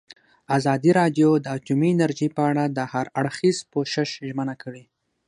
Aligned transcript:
ازادي 0.57 0.91
راډیو 0.99 1.29
د 1.39 1.45
اټومي 1.57 1.89
انرژي 1.95 2.27
په 2.37 2.41
اړه 2.49 2.63
د 2.77 2.79
هر 2.91 3.05
اړخیز 3.19 3.57
پوښښ 3.71 3.97
ژمنه 4.27 4.55
کړې. 4.63 4.83